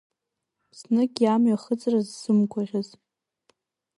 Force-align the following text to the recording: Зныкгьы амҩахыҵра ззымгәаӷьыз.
Зныкгьы 0.77 1.25
амҩахыҵра 1.27 1.99
ззымгәаӷьыз. 2.07 2.89